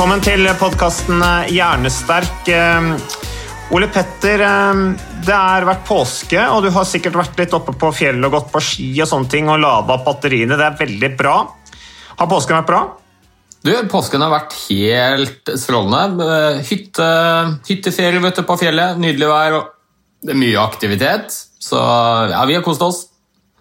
[0.00, 1.20] Velkommen til podkasten
[1.52, 2.46] Hjernesterk.
[2.48, 4.78] Eh, Ole Petter, eh,
[5.26, 8.46] det har vært påske, og du har sikkert vært litt oppe på fjellet og gått
[8.48, 10.56] på ski og sånne ting og lada opp batteriene.
[10.56, 11.34] Det er veldig bra.
[12.16, 12.80] Har påsken vært bra?
[13.60, 16.30] Du, Påsken har vært helt strålende.
[16.38, 17.08] Eh, Hytte,
[17.68, 19.58] hytteferie vet du, på fjellet, nydelig vær
[20.24, 21.36] det er mye aktivitet.
[21.60, 23.02] Så ja, vi har kost oss.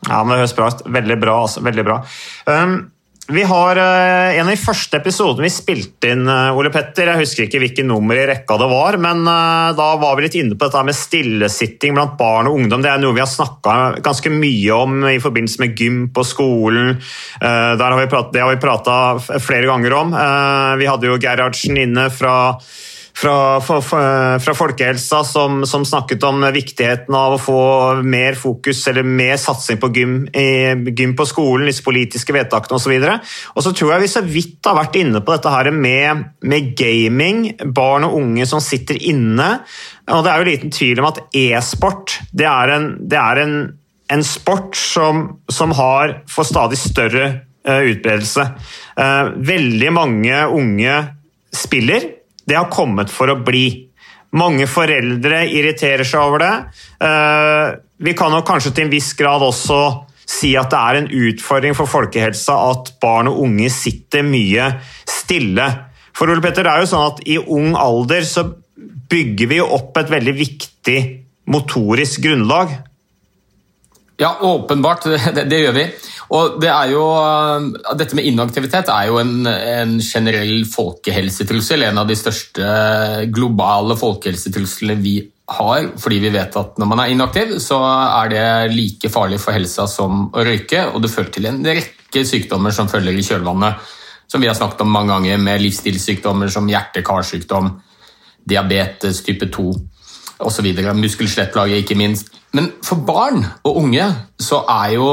[0.08, 0.88] Ja, men det høres bra ut.
[0.88, 1.42] Veldig bra.
[1.42, 1.66] altså.
[1.68, 2.00] Veldig bra.
[2.48, 2.94] Um,
[3.30, 7.22] vi har uh, En av de første episodene vi spilte inn, uh, Ole Petter, jeg
[7.22, 10.58] husker ikke hvilket nummer i rekka det var, men uh, da var vi litt inne
[10.58, 12.82] på dette med stillesitting blant barn og ungdom.
[12.84, 16.98] Det er noe vi har snakka ganske mye om i forbindelse med gym på skolen.
[17.40, 20.14] Har pratet, det har vi prata flere ganger om.
[20.80, 22.36] Vi hadde jo Gerhardsen inne fra
[23.20, 23.80] fra,
[24.40, 27.62] fra, Folkehelsa som, som, snakket om viktigheten av å få
[28.06, 30.14] mer fokus eller mer satsing på gym,
[30.96, 32.94] gym på skolen, disse politiske vedtakene osv.
[33.56, 36.72] Og så tror jeg vi så vidt har vært inne på dette her med, med
[36.80, 37.44] gaming,
[37.76, 39.50] barn og unge som sitter inne.
[40.10, 43.58] Og det er jo liten tvil om at e-sport det er en, det er en,
[44.16, 47.28] en sport som, som har for stadig større
[47.68, 48.48] uh, utbredelse.
[48.96, 50.96] Uh, veldig mange unge
[51.56, 52.08] spiller
[52.50, 53.68] det har kommet for å bli.
[54.38, 56.54] Mange foreldre irriterer seg over det.
[57.98, 59.80] Vi kan nok kanskje til en viss grad også
[60.30, 64.68] si at det er en utfordring for folkehelsa at barn og unge sitter mye
[65.10, 65.66] stille.
[66.14, 68.46] For Ole Petter, det er jo sånn at i ung alder så
[69.10, 71.00] bygger vi opp et veldig viktig
[71.50, 72.76] motorisk grunnlag.
[74.20, 75.08] Ja, åpenbart.
[75.36, 75.86] Det, det, gjør vi.
[76.30, 77.02] Og det jo,
[77.98, 81.88] dette med inaktivitet er jo en, en generell folkehelsetrussel.
[81.88, 82.66] En av de største
[83.34, 85.16] globale folkehelsetruslene vi
[85.50, 85.90] har.
[85.98, 88.46] Fordi vi vet at når man er inaktiv, så er det
[88.76, 90.86] like farlig for helsa som å røyke.
[90.94, 93.90] Og det fører til en rekke sykdommer som følger i kjølvannet.
[94.30, 97.74] Som vi har snakket om mange ganger, med livsstilssykdommer som hjerte-karsykdom,
[98.46, 99.72] diabetes type 2
[100.46, 100.68] osv.
[100.94, 102.30] Muskel-skjelettplager, ikke minst.
[102.54, 104.06] Men for barn og unge
[104.42, 105.10] så er jo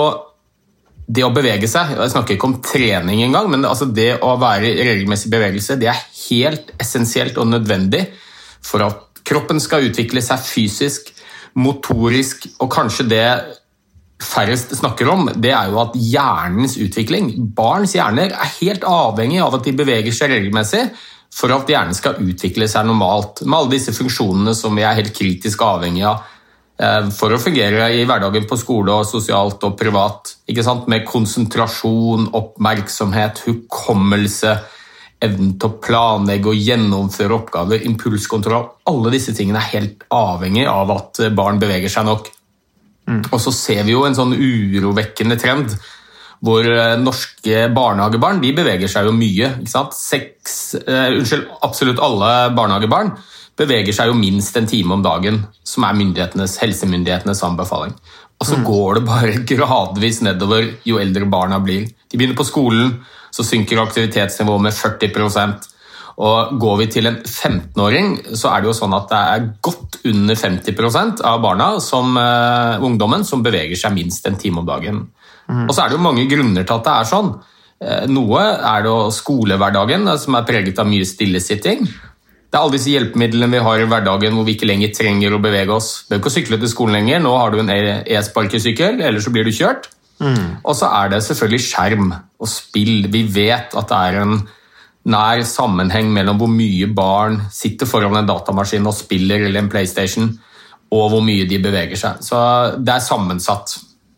[1.07, 4.73] det å bevege seg Jeg snakker ikke om trening engang, men altså det å være
[4.73, 8.09] i regelmessig bevegelse det er helt essensielt og nødvendig
[8.67, 11.13] for at kroppen skal utvikle seg fysisk,
[11.59, 13.27] motorisk, og kanskje det
[14.23, 19.59] færrest snakker om, det er jo at hjernens utvikling Barns hjerner er helt avhengig av
[19.59, 20.87] at de beveger seg regelmessig
[21.37, 25.13] for at hjernen skal utvikle seg normalt, med alle disse funksjonene som vi er helt
[25.17, 26.25] kritisk avhengig av
[26.77, 30.35] for å fungere i hverdagen på skole og sosialt og privat.
[30.93, 34.53] Med konsentrasjon, oppmerksomhet, hukommelse,
[35.25, 38.69] evnen til å planlegge og gjennomføre oppgaver, impulskontroll.
[38.93, 42.29] Alle disse tingene er helt avhengig av at barn beveger seg nok.
[43.09, 43.23] Mm.
[43.31, 45.73] Og så ser vi jo en sånn urovekkende trend
[46.45, 46.67] hvor
[47.01, 49.55] norske barnehagebarn de beveger seg jo mye.
[49.97, 53.15] Seks, uh, unnskyld, absolutt alle barnehagebarn
[53.57, 57.95] beveger seg jo minst en time om dagen, som er myndighetenes, helsemyndighetenes anbefaling.
[58.37, 58.67] Og så mm.
[58.67, 61.89] går det bare gradvis nedover jo eldre barna blir.
[62.11, 62.99] De begynner på skolen,
[63.33, 65.73] så synker aktivitetsnivået med 40%
[66.17, 69.99] og Går vi til en 15-åring, så er det jo sånn at det er godt
[70.09, 75.03] under 50% av barna, som uh, ungdommen, som beveger seg minst en time om dagen.
[75.47, 75.67] Mm.
[75.67, 77.31] Og så er det jo mange grunner til at det er sånn.
[77.85, 81.85] Uh, noe er det skolehverdagen, som er preget av mye stillesitting.
[82.57, 85.41] Det er alle disse hjelpemidlene vi har i hverdagen hvor vi ikke lenger trenger å
[85.45, 85.91] bevege oss.
[86.07, 89.33] Du behøver ikke å sykle til skolen lenger, nå har du en e-sparkesykkel, eller så
[89.35, 89.91] blir du kjørt.
[90.25, 90.63] Mm.
[90.65, 93.11] Og så er det selvfølgelig skjerm og spill.
[93.13, 94.33] Vi vet at det er en
[95.13, 100.33] nær sammenheng mellom hvor mye barn sitter foran en datamaskin og spiller eller en PlayStation,
[100.97, 102.25] og hvor mye de beveger seg.
[102.25, 102.41] Så
[102.81, 103.77] det er sammensatt.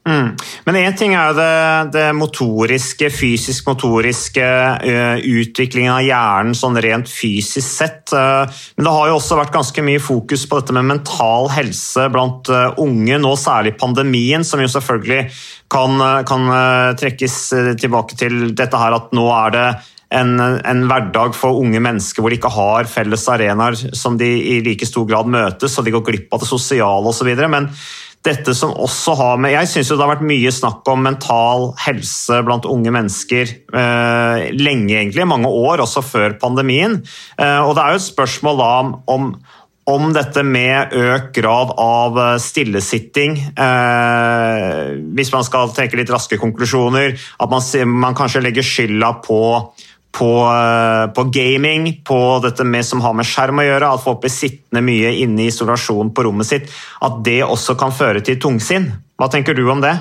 [0.08, 0.36] Mm.
[0.64, 4.46] Men én ting er jo det, det motoriske, fysisk-motoriske,
[4.84, 8.14] uh, utviklingen av hjernen sånn rent fysisk sett.
[8.14, 8.48] Uh,
[8.78, 12.48] men det har jo også vært ganske mye fokus på dette med mental helse blant
[12.52, 15.28] uh, unge, nå særlig pandemien, som jo selvfølgelig
[15.68, 16.48] kan, kan
[16.96, 17.34] trekkes
[17.76, 19.66] tilbake til dette her at nå er det
[20.16, 24.58] en, en, hverdag for unge mennesker hvor de ikke har felles arenaer som de i
[24.64, 27.28] like stor grad møtes, og de går glipp av det sosiale osv.
[27.52, 27.68] Men
[28.26, 32.40] dette som også har med Jeg syns det har vært mye snakk om mental helse
[32.46, 35.28] blant unge mennesker eh, lenge, egentlig.
[35.28, 36.98] Mange år, også før pandemien.
[37.38, 38.70] Eh, og det er jo et spørsmål da
[39.14, 39.30] om,
[39.88, 43.38] om dette med økt grad av eh, stillesitting.
[43.54, 44.82] Eh,
[45.16, 47.14] hvis man skal trekke litt raske konklusjoner.
[47.38, 47.64] At man,
[47.94, 49.40] man kanskje legger skylda på
[50.12, 54.22] på, eh, på, gaming, på dette med, som har med skjerm å gjøre, at folk
[54.24, 56.70] blir sittende mye inne i isolasjon på rommet sitt,
[57.04, 58.90] at det også kan føre til tungsinn.
[59.18, 59.94] Hva tenker du om det?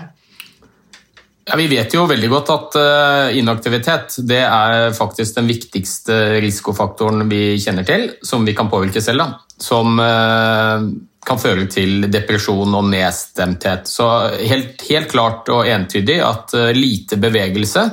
[1.48, 7.24] Ja, vi vet jo veldig godt at uh, inaktivitet det er faktisk den viktigste risikofaktoren
[7.31, 9.24] vi kjenner til, som vi kan påvirke selv.
[9.24, 9.56] Da.
[9.56, 10.83] Som uh,
[11.24, 13.88] kan føre til depresjon og nedstemthet.
[13.88, 14.10] Så
[14.44, 17.88] helt, helt klart og entydig at lite bevegelse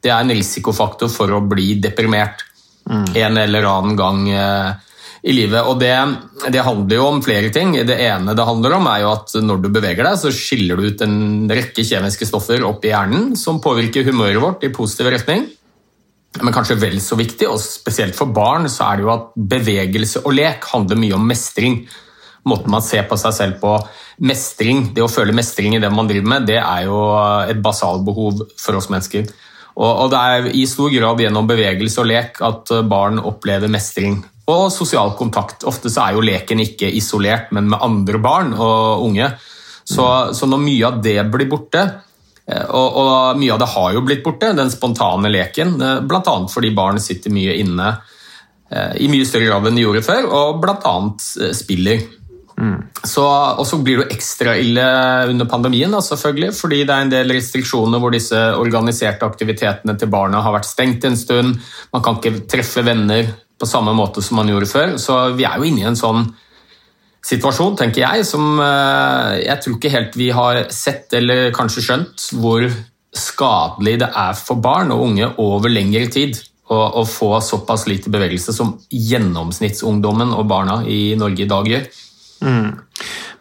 [0.00, 2.44] det er en risikofaktor for å bli deprimert
[2.88, 3.12] mm.
[3.20, 4.70] en eller annen gang eh,
[5.22, 5.66] i livet.
[5.68, 5.92] Og det,
[6.48, 7.74] det, handler jo om flere ting.
[7.86, 10.88] Det ene det handler om, er jo at når du beveger deg, så skiller du
[10.88, 15.48] ut en rekke kjemiske stoffer opp i hjernen som påvirker humøret vårt i positiv retning.
[16.40, 20.22] Men kanskje vel så viktig, og spesielt for barn, så er det jo at bevegelse
[20.22, 21.82] og lek handler mye om mestring.
[22.48, 23.74] Måten man ser på seg selv på.
[24.24, 27.00] Mestring, det å føle mestring i det man driver med, det er jo
[27.50, 29.26] et basalbehov for oss mennesker.
[29.78, 34.18] Og, det er i stor grad gjennom bevegelse og lek at eh, barn opplever mestring
[34.50, 35.64] og sosial kontakt.
[35.68, 39.30] Ofte så er jo leken ikke isolert, men med andre barn og unge.
[39.86, 41.84] Så, så når mye av det blir borte,
[42.46, 46.36] eh, og, og, mye av det har jo blitt borte, den spontane leken, eh, bl.a.
[46.50, 47.98] fordi barn sitter mye inne
[48.70, 50.92] i mye større grad enn de gjorde før, og bl.a.
[51.58, 52.04] spiller.
[53.06, 54.84] Så, og så blir det ekstra ille
[55.30, 60.10] under pandemien, da, selvfølgelig, fordi det er en del restriksjoner hvor disse organiserte aktivitetene til
[60.12, 61.56] barna har vært stengt en stund.
[61.94, 64.94] Man kan ikke treffe venner på samme måte som man gjorde før.
[65.00, 66.28] Så vi er jo inne i en sånn
[67.26, 72.30] situasjon, tenker jeg, som eh, jeg tror ikke helt vi har sett eller kanskje skjønt
[72.40, 72.64] hvor
[73.16, 76.38] skadelig det er for barn og unge over lengre tid
[76.70, 81.88] å, få såpass lite bevegelse som gjennomsnittsungdommen og barna i Norge i dag gjør.
[82.40, 82.70] Mm.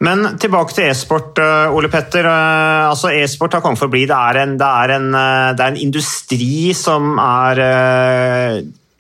[0.06, 2.26] Men tilbake til e-sport, eh, Ole Petter.
[2.26, 4.06] Eh, altså E-sport har kommet for å bli.
[4.08, 7.64] Det er, en, det, er en, eh, det er en industri som er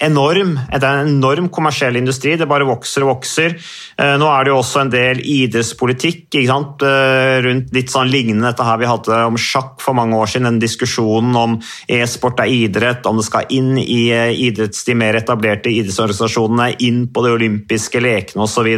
[0.03, 0.55] enorm.
[0.71, 2.35] Det er en enorm kommersiell industri.
[2.39, 3.55] Det bare vokser og vokser.
[3.99, 8.65] Eh, nå er det jo også en del idrettspolitikk eh, rundt litt sånn lignende dette
[8.65, 10.49] her vi hadde om sjakk for mange år siden.
[10.49, 11.57] Den diskusjonen om
[11.87, 17.05] e-sport er idrett, om det skal inn i eh, idretts, de mer etablerte idrettsorganisasjonene, inn
[17.13, 18.69] på de olympiske lekene osv.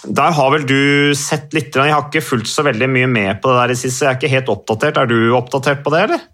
[0.00, 3.50] Der har vel du sett litt, Jeg har ikke fulgt så veldig mye med på
[3.50, 5.00] det der i siste, jeg er ikke helt oppdatert.
[5.00, 6.28] Er du oppdatert på det, eller?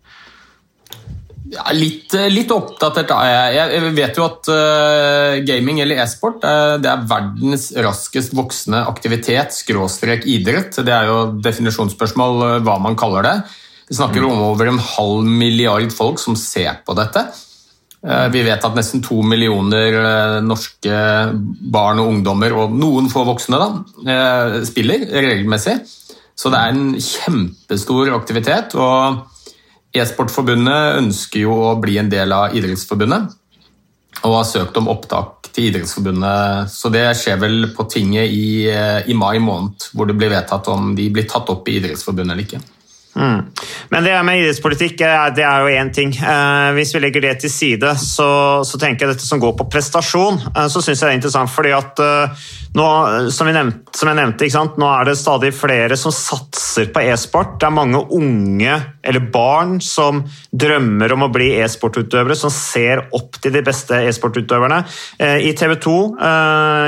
[1.52, 3.12] Ja, litt, eh, litt, oppdatert.
[3.54, 9.54] Jeg vet jo at uh, gaming eller e-sport uh, det er verdens raskest voksende aktivitet,
[9.54, 10.81] skråstrek idrett.
[10.82, 13.36] Det er jo definisjonsspørsmål hva man kaller det.
[13.86, 17.22] Vi snakker om over en halv milliard folk som ser på dette.
[18.03, 20.96] Vi vet at nesten to millioner norske
[21.74, 25.79] barn og ungdommer, og noen få voksne, da, spiller regelmessig.
[26.38, 28.74] Så det er en kjempestor aktivitet.
[28.74, 29.22] og
[29.94, 33.34] E-sportforbundet ønsker jo å bli en del av Idrettsforbundet,
[34.22, 36.70] og har søkt om opptak til Idrettsforbundet.
[36.72, 40.69] Så det skjer vel på tinget i, eh, i mai måned, hvor det blir vedtatt
[40.69, 42.75] om de blir tatt opp i Idrettsforbundet eller ikke.
[43.17, 43.46] Mm.
[43.89, 46.13] Men det med idrettspolitikk eh, det er jo én ting.
[46.13, 48.29] Eh, hvis vi legger det til side, så,
[48.67, 51.53] så tenker jeg dette som går på prestasjon, eh, så syns jeg det er interessant.
[51.53, 52.03] fordi at
[52.77, 52.87] nå,
[53.32, 57.55] som, nevnte, som jeg nevnte, nå er det stadig flere som satser på e-sport.
[57.61, 58.75] Det er mange unge
[59.06, 60.20] eller barn som
[60.53, 64.82] drømmer om å bli e-sportutøvere, som ser opp til de beste e-sportutøverne.
[65.23, 65.96] I TV 2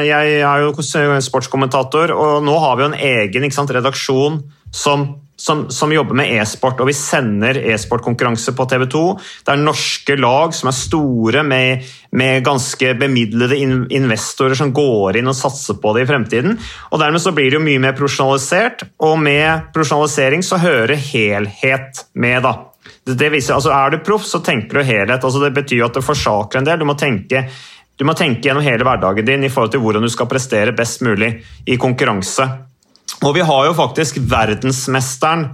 [0.09, 4.43] Jeg er jo sportskommentator, og nå har vi jo en egen sant, redaksjon
[4.75, 5.09] som
[5.41, 9.03] som, som, jobber med e-sport, og vi sender e-sportkonkurranse på TV 2.
[9.47, 11.85] Det er norske lag som er store, med,
[12.19, 13.59] med ganske bemidlede
[13.95, 16.59] investorer som går inn og satser på det i fremtiden.
[16.91, 22.05] Og Dermed så blir det jo mye mer profesjonalisert, og med profesjonalisering så hører helhet
[22.19, 22.43] med.
[22.43, 22.57] da.
[23.07, 25.25] Det viser, altså Er du proff, så tenker du helhet.
[25.25, 26.79] altså Det betyr at det forsaker en del.
[26.79, 27.49] Du må tenke
[27.99, 31.01] Du må tenke gjennom hele hverdagen din i forhold til hvordan du skal prestere best
[31.03, 31.33] mulig
[31.67, 32.68] i konkurranse.
[33.25, 35.49] Og vi har jo faktisk verdensmesteren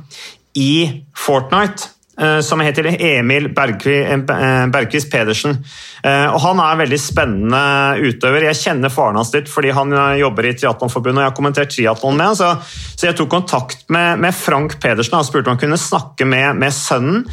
[0.61, 1.89] i Fortnite
[2.21, 5.57] eh, som heter Emil Bergquist Pedersen.
[6.05, 7.63] Eh, og Han er en veldig spennende
[8.05, 8.49] utøver.
[8.51, 12.21] Jeg kjenner faren hans litt fordi han jobber i Triatlonforbundet og jeg har kommentert triatlon
[12.21, 16.29] med ham, så, jeg tok kontakt med, Frank Pedersen og spurte om han kunne snakke
[16.29, 17.25] med, sønnen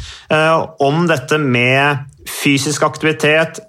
[0.80, 3.60] om dette med fysisk aktivitet,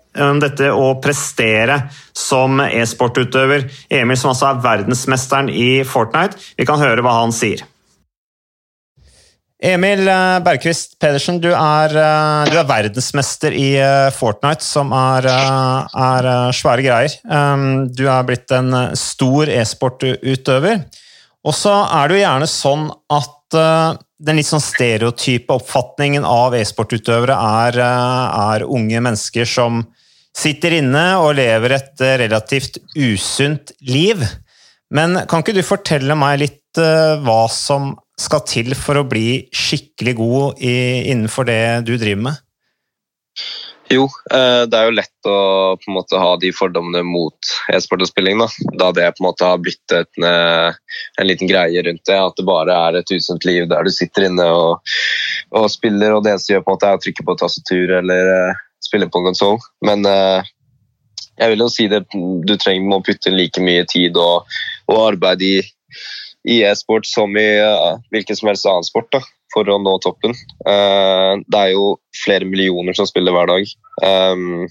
[0.43, 1.79] dette å prestere
[2.13, 3.67] som e-sportutøver.
[3.89, 6.38] Emil som altså er verdensmesteren i Fortnite.
[6.58, 7.65] Vi kan høre hva han sier.
[9.63, 15.27] Emil eh, Bergqvist Pedersen, du er, eh, du er, verdensmester i eh, Fortnite, som er,
[15.29, 17.15] er, svære greier.
[17.96, 20.84] Du er blitt en stor e-sportutøver.
[21.48, 27.36] Og så er det jo gjerne sånn at den litt sånn stereotype oppfatningen av e-sportutøvere
[27.63, 29.84] er, er, unge mennesker som
[30.33, 34.23] sitter inne og lever et relativt usunt liv.
[34.93, 40.15] Men kan ikke du fortelle meg litt hva som skal til for å bli skikkelig
[40.17, 42.41] god innenfor det du driver med?
[43.91, 45.37] Jo, eh, det er jo lett å
[45.77, 48.39] på en måte ha de fordommene mot e-sport og spilling.
[48.41, 48.47] Da.
[48.79, 52.17] da det på en måte har blitt et, eh, en liten greie rundt det.
[52.17, 54.93] At det bare er et usunt liv der du sitter inne og,
[55.51, 57.97] og, spiller, og det eneste du gjør, på en måte er å trykke på tastatur
[57.99, 59.59] eller spille på konsoll.
[59.85, 60.43] Men uh,
[61.39, 64.49] jeg vil jo si det, du trenger må putte like mye tid og,
[64.91, 65.55] og arbeid i
[66.43, 69.21] i e-sport som i uh, hvilken som helst annen sport da,
[69.53, 70.35] for å nå toppen.
[70.67, 73.73] Uh, det er jo flere millioner som spiller hver dag.
[74.03, 74.65] Um,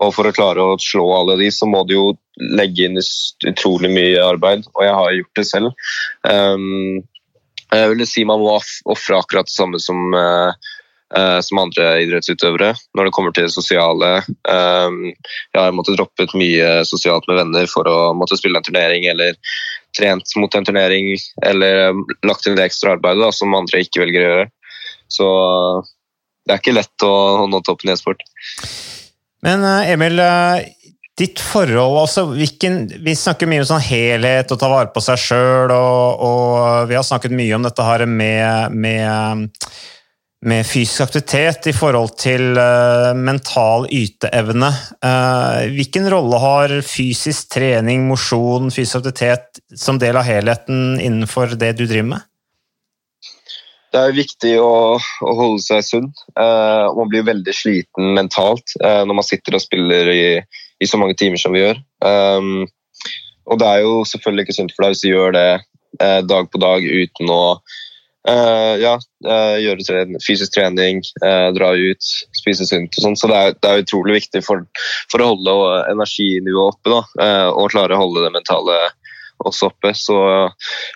[0.00, 2.06] og for å klare å slå alle de, så må du jo
[2.56, 2.96] legge inn
[3.50, 5.88] utrolig mye arbeid, og jeg har gjort det selv.
[6.24, 7.02] Um,
[7.70, 10.70] jeg vil si man må ofre akkurat det samme som Uh,
[11.42, 14.10] som andre idrettsutøvere når det kommer til det sosiale.
[14.46, 19.08] Um, jeg har måttet droppet mye sosialt med venner for å måtte spille en turnering
[19.10, 19.34] eller
[19.96, 21.10] trent mot en turnering
[21.46, 24.46] eller um, lagt inn det ekstra arbeidet da, som andre ikke velger å gjøre.
[25.10, 25.28] Så
[26.46, 27.14] det er ikke lett å
[27.50, 28.22] nå toppen i e-sport.
[29.42, 30.20] Men Emil,
[31.20, 35.20] ditt forhold altså, hvilken, Vi snakker mye om sånn helhet og ta vare på seg
[35.20, 39.48] sjøl, og, og, vi har snakket mye om dette her med, med
[40.46, 44.70] med fysisk aktivitet i forhold til uh, mental yteevne.
[45.04, 51.74] Uh, hvilken rolle har fysisk trening, mosjon, fysisk aktivitet som del av helheten innenfor det
[51.76, 52.26] du driver med?
[53.90, 56.08] Det er viktig å, å holde seg sunn.
[56.38, 61.18] Uh, man blir veldig sliten mentalt når man sitter og spiller i, i, så mange
[61.20, 61.82] timer som vi gjør.
[62.06, 62.64] Um,
[63.50, 65.48] og det er jo selvfølgelig ikke sunt for deg hvis du gjør det
[66.30, 67.42] dag på dag uten å
[68.28, 73.16] Uh, ja, uh, gjøre trening, fysisk trening, uh, dra ut, spise sunt og sånn.
[73.16, 74.66] Så det er, det er, utrolig viktig for,
[75.12, 75.56] for å holde
[75.94, 77.00] energinivået oppe da,
[77.54, 78.78] og klare å holde det mentale
[79.40, 79.94] også oppe.
[79.96, 80.16] Så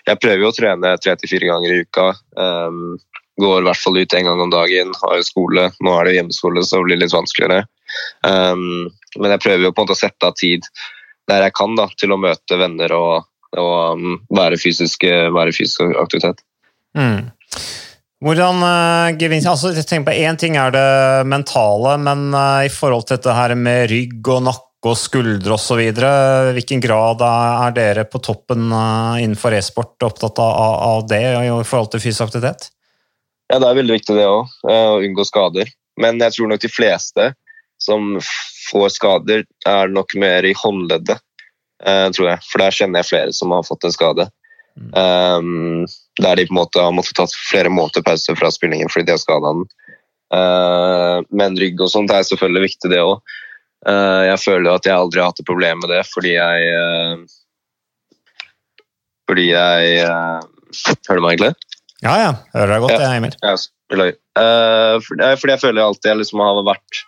[0.05, 2.11] jeg prøver jo å trene tre til fire ganger i uka.
[2.37, 2.97] Um,
[3.41, 5.69] går i hvert fall ut en gang om dagen, har jo skole.
[5.83, 7.65] Nå er det hjemmeskole, så det blir litt vanskeligere.
[8.21, 8.85] Um,
[9.17, 10.67] men jeg prøver jo på en måte å sette av tid
[11.29, 13.25] der jeg kan da, til å møte venner og,
[13.57, 16.45] og um, være, fysisk, være fysisk aktivitet.
[16.95, 17.31] Mm.
[18.25, 23.05] Hvordan uh, gevinst altså, tenk på Én ting er det mentale, men uh, i forhold
[23.05, 25.81] til dette her med rygg og nakke og skuldre osv.,
[26.55, 30.53] hvilken grad er dere på toppen uh, innenfor e-sport opptatt av,
[30.87, 32.69] av, det i forhold til fysisk aktivitet?
[33.51, 35.69] Ja, Det er veldig viktig det òg, å unngå skader.
[36.01, 37.27] Men jeg tror nok de fleste
[37.81, 38.15] som
[38.71, 41.19] får skader, er nok mer i håndleddet,
[42.15, 42.41] tror jeg.
[42.49, 44.25] For der kjenner jeg flere som har fått en skade.
[44.75, 45.85] Um,
[46.19, 49.15] der de på en måte har måttet tatt flere måneder pause fra spillingen fordi de
[49.15, 49.67] har skada den.
[50.35, 53.21] Uh, men rygg og sånt er selvfølgelig viktig, det òg.
[53.85, 56.69] Uh, eh, jeg føler at jeg aldri har hatt et problem med det fordi jeg
[56.73, 57.19] uh,
[59.29, 61.51] Fordi jeg Hører du meg egentlig?
[62.01, 62.31] Ja, ja.
[62.53, 63.11] Hører deg godt, ja.
[63.15, 63.35] Emil.
[63.39, 63.53] Ja,
[65.05, 66.99] fordi jeg føler alltid jeg liksom har vært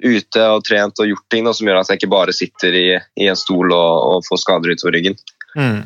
[0.00, 2.86] ute og trent og gjort ting da, som gjør at jeg ikke bare sitter i,
[3.20, 5.18] i en stol og, og får skader utover ryggen.
[5.58, 5.82] Mm.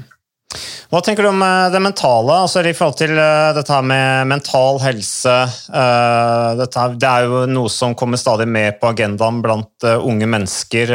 [0.93, 4.79] Hva tenker du om eh, det mentale, altså i forhold til dette dette med mental
[4.85, 5.35] helse?
[5.75, 10.93] Eh, dette, det er jo noe som kommer stadig mer på agendaen blant unge mennesker,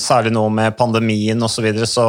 [0.00, 1.60] særlig nå med pandemien osv.
[1.60, 2.06] Så, videre, så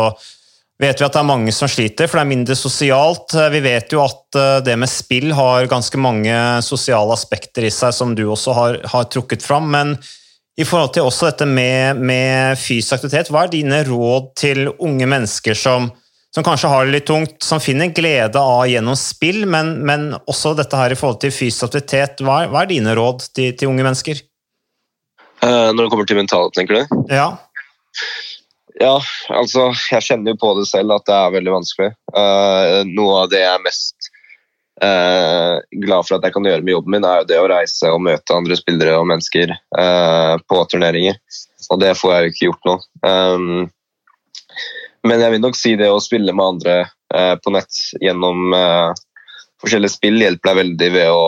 [0.81, 3.35] vet vi at det er mange som sliter, for det er mindre sosialt.
[3.51, 8.15] Vi vet jo at det med spill har ganske mange sosiale aspekter i seg, som
[8.15, 9.69] du også har, har trukket fram.
[9.73, 9.95] men
[10.59, 15.07] i forhold til også dette med, med fysisk aktivitet, hva er dine råd til unge
[15.09, 15.89] mennesker som
[16.35, 20.53] som kanskje har det litt tungt, som finner glede av gjennom spill, men, men også
[20.55, 22.23] dette her i forhold til fysisk aktivitet.
[22.23, 24.21] Hva, hva er dine råd til, til unge mennesker?
[25.43, 27.01] Uh, når det kommer til mentalt, tenker du?
[27.11, 27.27] Ja.
[28.79, 28.93] ja,
[29.33, 31.91] altså Jeg kjenner jo på det selv at det er veldig vanskelig.
[32.15, 34.09] Uh, noe av det jeg er mest
[34.85, 37.91] uh, glad for at jeg kan gjøre med jobben min, er jo det å reise
[37.91, 39.51] og møte andre spillere og mennesker
[40.47, 41.19] på turneringer.
[41.71, 42.79] Og det får jeg jo ikke gjort nå.
[43.03, 43.69] Um,
[45.07, 46.75] men jeg vil nok si det å spille med andre
[47.43, 48.53] på nett gjennom
[49.61, 51.25] forskjellige spill hjelper deg veldig ved å,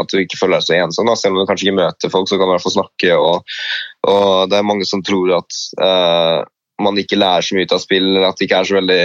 [0.00, 1.10] at du ikke føler deg så ensom.
[1.10, 1.16] Da.
[1.18, 3.16] Selv om du kanskje ikke møter folk, så kan du i hvert fall snakke.
[3.16, 3.56] Og,
[4.08, 6.40] og, det er mange som tror at uh,
[6.80, 9.00] man ikke lærer så mye ut av spill, at det ikke er så veldig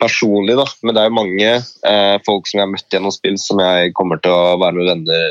[0.00, 0.56] personlig.
[0.60, 0.66] Da.
[0.84, 3.94] Men det er jo mange uh, folk som jeg har møtt gjennom spill, som jeg
[3.98, 5.30] kommer til å være med venner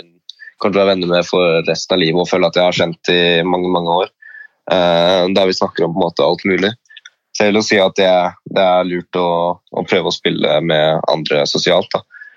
[0.60, 2.76] kommer til å være venner med for resten av livet og føle at jeg har
[2.76, 4.10] kjent i mange mange år.
[4.68, 6.74] Der vi snakker om på en måte alt mulig.
[7.36, 8.10] Så jeg vil jo si at det,
[8.56, 11.94] det er lurt å, å, prøve å spille med andre sosialt.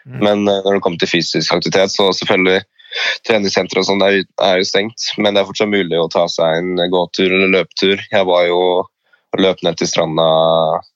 [0.07, 0.21] Mm.
[0.21, 2.63] Men uh, når det kommer til fysisk aktivitet, så selvfølgelig
[3.27, 5.13] treningssenter og sånn er, jo stengt.
[5.19, 8.03] Men det er fortsatt mulig å ta seg en gåtur eller løpetur.
[8.13, 8.63] Jeg var jo
[9.33, 10.27] og løp ned til stranda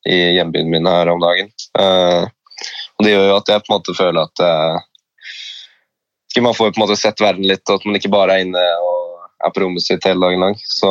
[0.08, 1.48] i hjembyen min her om dagen.
[1.78, 2.28] Uh,
[2.96, 6.76] og Det gjør jo at jeg på en måte føler at uh, man får på
[6.76, 9.62] en måte sett verden litt, og at man ikke bare er inne og er på
[9.62, 10.58] rommet sitt hele dagen lang.
[10.68, 10.90] Så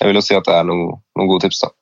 [0.00, 1.60] jeg vil jo si at det er noen, noen gode tips.
[1.66, 1.72] da.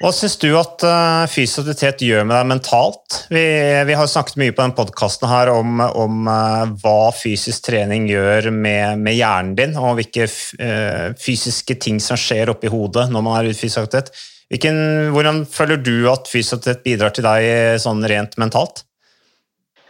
[0.00, 3.16] Hva syns du at uh, fysisk aktivitet gjør med deg mentalt?
[3.28, 3.42] Vi,
[3.84, 9.02] vi har snakket mye på denne podkasten om, om uh, hva fysisk trening gjør med,
[9.04, 13.50] med hjernen din, og hvilke uh, fysiske ting som skjer oppi hodet når man er
[13.50, 14.24] ute fysisk aktivitet.
[14.48, 14.80] Hvilken,
[15.12, 18.86] hvordan føler du at fysisk aktivitet bidrar til deg sånn rent mentalt?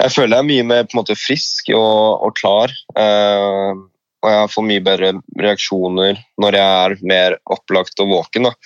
[0.00, 2.72] Jeg føler jeg er mye mer måte frisk og, og klar.
[2.98, 8.50] og jeg får mye bedre reaksjoner når jeg er mer opplagt og våken.
[8.50, 8.56] da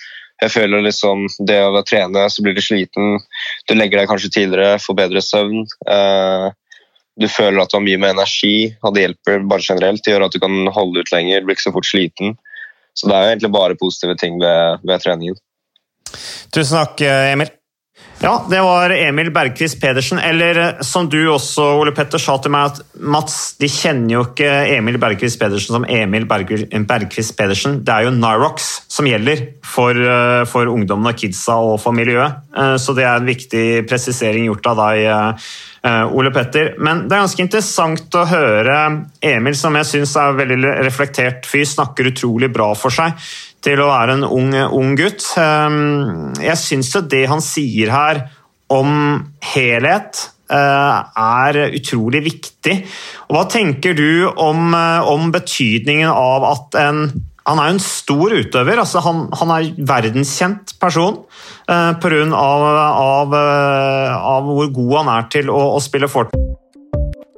[0.43, 3.19] jeg føler liksom det å trene, så blir du sliten.
[3.69, 5.63] Du legger deg kanskje tidligere, får bedre søvn.
[5.87, 6.47] Eh,
[7.15, 10.03] du føler at du har mye mer energi, og det hjelper bare generelt.
[10.03, 12.35] Det gjør at du kan holde ut lenger, blir ikke så fort sliten.
[12.95, 15.39] Så det er egentlig bare positive ting ved, ved treningen.
[16.51, 17.51] Tusen takk, Emil.
[18.23, 20.19] Ja, det var Emil Bergqvist Pedersen.
[20.19, 24.23] Eller eh, som du også, Ole Petter, sa til meg, at Mats, de kjenner jo
[24.29, 27.81] ikke Emil Bergqvist Pedersen som Emil Bergqvist Pedersen.
[27.85, 32.41] Det er jo Nyrox som gjelder for, eh, for ungdommen og kidsa og for miljøet.
[32.55, 35.47] Eh, så det er en viktig presisering gjort av deg,
[35.85, 36.71] Ole Petter.
[36.81, 38.77] Men det er ganske interessant å høre
[39.21, 43.13] Emil, som jeg syns er veldig reflektert fyr, snakker utrolig bra for seg
[43.65, 45.25] til å være en ung, ung gutt.
[45.41, 48.25] Ehm, jeg syns jo det han sier her
[48.73, 49.21] om
[49.53, 52.79] helhet eh, er utrolig viktig.
[53.27, 57.07] Og hva tenker du om, eh, om betydningen av at en
[57.45, 58.79] han er jo en stor utøver.
[58.81, 61.19] altså Han, han er verdenskjent person
[61.69, 62.23] eh, pga.
[62.33, 62.65] Av,
[63.05, 66.64] av, av hvor god han er til å, å spille Fortnite.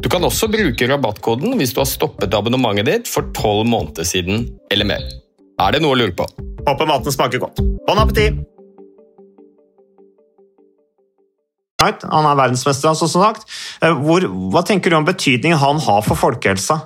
[0.00, 4.48] Du kan også bruke rabattkoden hvis du har stoppet abonnementet ditt for tolv måneder siden
[4.72, 5.04] eller mer.
[5.60, 6.26] Er det noe å lure på?
[6.66, 7.60] Håper maten smaker godt.
[7.86, 8.40] Bon appétit!
[11.82, 13.48] Han er verdensmester, altså, som sagt.
[13.82, 14.22] Eh, Hvor,
[14.54, 16.78] hva tenker du om betydningen han har for folkehelsa?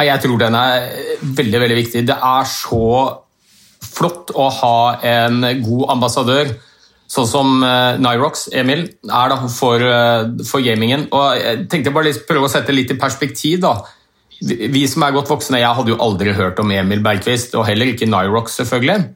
[0.00, 0.86] Jeg tror den er
[1.36, 2.04] veldig veldig viktig.
[2.08, 2.84] Det er så
[3.84, 6.54] flott å ha en god ambassadør,
[7.10, 11.08] sånn som uh, Nyrox, Emil, er da, for, uh, for gamingen.
[11.16, 13.64] Og jeg tenkte bare litt, prøve å sette litt i perspektiv.
[13.64, 13.74] da.
[14.40, 17.66] Vi, vi som er godt voksne, Jeg hadde jo aldri hørt om Emil Bergqvist, og
[17.66, 19.08] heller ikke Nyrox, selvfølgelig.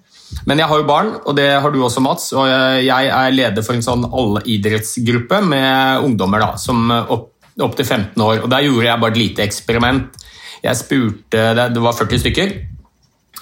[0.49, 2.33] Men jeg har jo barn, og det har du også, Mats.
[2.35, 2.49] Og
[2.83, 7.29] jeg er leder for en sånn allidrettsgruppe med ungdommer da, som opp,
[7.63, 8.43] opp til 15 år.
[8.43, 10.25] Og Der gjorde jeg bare et lite eksperiment.
[10.65, 12.57] Jeg spurte, Det det var 40 stykker.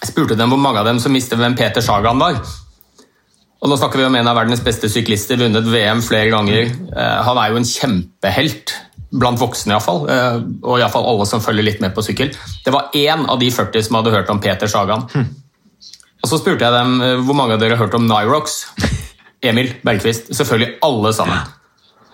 [0.02, 2.42] Jeg spurte dem hvor mange av dem som visste hvem Peter Sagan var.
[3.62, 6.72] Og nå snakker vi om en av verdens beste syklister, vunnet VM flere ganger.
[6.96, 8.74] Eh, Han er jo en kjempehelt,
[9.12, 10.06] blant voksne iallfall.
[10.08, 12.32] Uh, og iallfall alle som følger litt med på sykkel.
[12.64, 15.04] Det var én av de 40 som hadde hørt om Peter Sagan.
[16.22, 18.62] Og så spurte jeg dem eh, hvor mange av dere har hørt om Nyrox.
[19.52, 20.32] Emil Bergqvist.
[20.34, 21.52] Selvfølgelig alle sammen.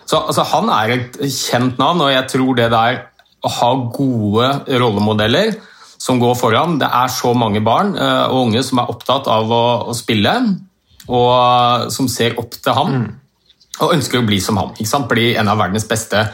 [0.08, 3.02] Så altså, Han er et kjent navn, og jeg tror det der
[3.44, 5.52] å ha gode rollemodeller
[5.98, 9.50] som går foran Det er så mange barn eh, og unge som er opptatt av
[9.54, 10.34] å, å spille,
[11.08, 13.00] og eh, som ser opp til ham
[13.78, 14.74] og ønsker å bli som ham.
[14.76, 15.08] Ikke sant?
[15.10, 16.24] Bli en av verdens beste.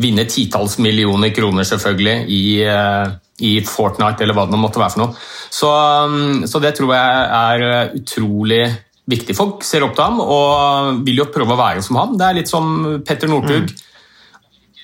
[0.00, 3.14] Vinne titalls millioner kroner selvfølgelig i, eh,
[3.46, 5.22] i Fortnite eller hva det måtte være for noe.
[5.54, 8.62] Så, um, så det tror jeg er eh, utrolig
[9.10, 9.36] viktig.
[9.36, 12.14] Folk ser opp til ham og vil jo prøve å være som ham.
[12.18, 12.70] Det er litt som
[13.06, 13.72] Petter Northug.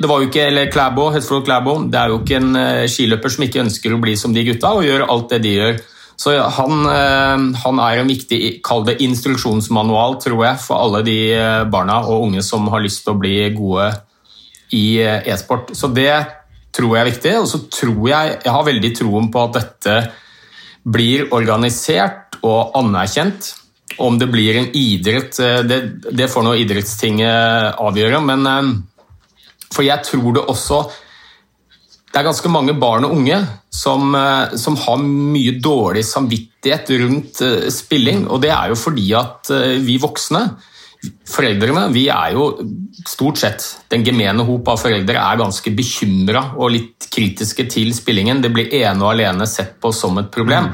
[0.00, 1.10] Det var jo ikke, eller Klæbo,
[1.44, 4.70] Klæbo, det er jo ikke en skiløper som ikke ønsker å bli som de gutta
[4.72, 5.80] og gjør alt det de gjør.
[6.20, 11.16] Så han, eh, han er en viktig kall det instruksjonsmanual, tror jeg, for alle de
[11.32, 13.86] eh, barna og unge som har lyst til å bli gode
[14.76, 15.72] i eh, e-sport.
[15.72, 16.12] Så det
[16.76, 17.32] tror jeg er viktig.
[17.40, 19.96] Og så tror jeg Jeg har veldig troen på at dette
[20.84, 23.54] blir organisert og anerkjent.
[24.00, 25.34] Om det blir en idrett,
[25.66, 28.20] det, det får nå idrettstinget avgjøre.
[28.22, 28.46] Men
[29.72, 30.84] For jeg tror det også
[32.10, 33.38] det er ganske mange barn og unge
[33.70, 38.24] som, eh, som har mye dårlig samvittighet rundt eh, spilling.
[38.26, 40.42] Og det er jo fordi at eh, vi voksne,
[41.30, 42.50] foreldrene, vi er jo
[43.08, 48.42] stort sett Den gemene hop av foreldre er ganske bekymra og litt kritiske til spillingen.
[48.42, 50.68] Det blir ene og alene sett på som et problem.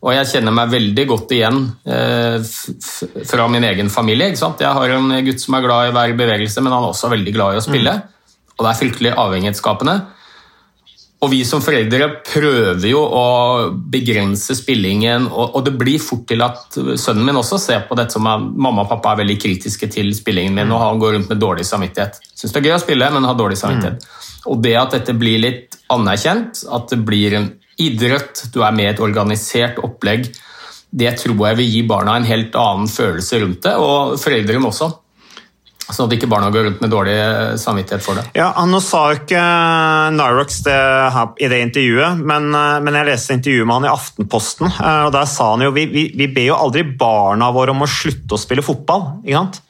[0.00, 2.38] Og jeg kjenner meg veldig godt igjen eh,
[3.28, 4.30] fra min egen familie.
[4.32, 7.34] Jeg har en gutt som er glad i hver bevegelse, men han er også veldig
[7.36, 7.98] glad i å spille.
[8.56, 9.98] Og det er fryktelig avhengighetsskapende.
[11.20, 13.24] Og vi som foreldre prøver jo å
[13.92, 18.16] begrense spillingen, og, og det blir fort til at sønnen min også ser på dette
[18.16, 21.32] som at mamma og pappa er veldig kritiske til spillingen min, og han går rundt
[21.34, 22.16] med dårlig samvittighet.
[22.32, 24.08] Syns det er gøy å spille, men har dårlig samvittighet.
[24.48, 28.88] Og det at dette blir litt anerkjent, at det blir en idrett, du er med
[28.88, 30.30] i et organisert opplegg,
[30.90, 34.88] det tror jeg vil gi barna en helt annen følelse rundt det, og foreldrene også.
[35.94, 37.16] Sånn at ikke barna går rundt med dårlig
[37.60, 38.26] samvittighet for det.
[38.38, 39.44] Ja, han sa jo ikke
[40.16, 40.76] Nyrox det
[41.16, 44.70] her i det intervjuet, men, eh, men jeg leste intervjuet med han i Aftenposten.
[44.70, 47.82] eh, og Der sa han jo vi, vi, vi ber jo aldri barna våre om
[47.82, 49.20] å slutte å spille fotball.
[49.24, 49.60] ikke sant?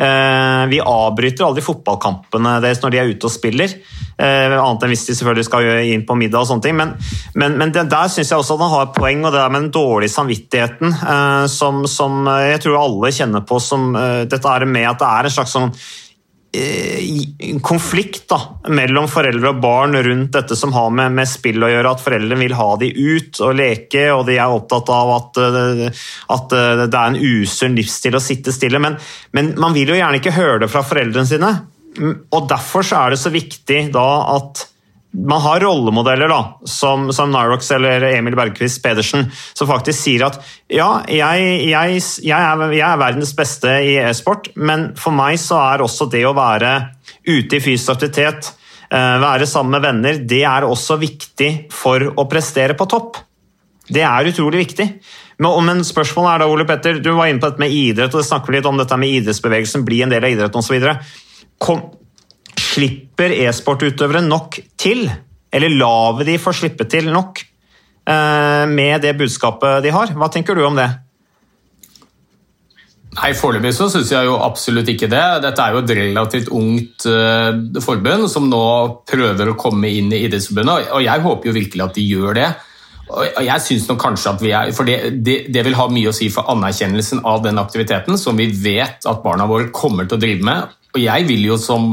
[0.00, 3.74] Eh, Vi avbryter aldri fotballkampene deres når de er ute og spiller.
[4.20, 6.76] Eh, Annet enn hvis de selvfølgelig skal inn på middag og sånne ting.
[6.78, 6.94] Men,
[7.34, 9.74] men, men der syns jeg også at han har poeng, og det der med den
[9.76, 13.90] dårlige samvittigheten eh, som, som jeg tror alle kjenner på som
[14.30, 15.72] Dette er med at det er en slags sånn
[17.62, 18.38] konflikt da,
[18.74, 21.92] mellom foreldre og barn rundt dette som har med, med spill å gjøre.
[21.94, 26.00] At foreldrene vil ha de ut og leke, og de er opptatt av at, eh,
[26.34, 28.82] at eh, det er en usunn livsstil å sitte stille.
[28.82, 28.98] Men,
[29.36, 31.52] men, man vil jo gjerne ikke høre det fra foreldrene sine.
[32.00, 34.66] Og Derfor så er det så viktig da at
[35.12, 40.38] man har rollemodeller da, som, som Nyrox eller Emil Bergquist Pedersen, som faktisk sier at
[40.70, 45.58] ja, jeg, jeg, jeg, er, jeg er, verdens beste i e-sport, men for meg så
[45.64, 46.74] er også det å være
[47.26, 48.52] ute i fysisk aktivitet,
[48.86, 53.18] eh, være sammen med venner, det er også viktig for å prestere på topp.
[53.90, 54.86] Det er utrolig viktig.
[55.42, 58.28] Men, spørsmålet er da, Ole Petter, du var inne på dette med idrett, og det
[58.28, 60.76] snakker vi litt om dette med idrettsbevegelsen, bli en del av idretten osv.
[62.70, 65.06] Slipper e-sportutøvere nok til,
[65.50, 70.12] eller lar vi de få slippe til nok eh, med det budskapet de har?
[70.14, 70.88] Hva tenker du om det?
[73.10, 75.22] Nei, Foreløpig så syns jeg jo absolutt ikke det.
[75.42, 78.62] Dette er jo et relativt ungt uh, forbund som nå
[79.10, 82.50] prøver å komme inn i Idrettsforbundet, og jeg håper jo virkelig at de gjør det.
[83.10, 86.12] Og jeg synes nok kanskje at vi er, for det, det, det, vil ha mye
[86.12, 90.20] å si for anerkjennelsen av den aktiviteten som vi vet at barna våre kommer til
[90.20, 90.76] å drive med.
[90.94, 91.90] Og jeg vil jo som